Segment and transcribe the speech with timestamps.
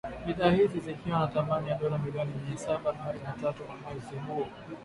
[0.25, 4.15] Bidhaa hizi zikiwa za thamani ya dola milioni mia saba arobaini na tatu kwa mwezi
[4.27, 4.47] huo.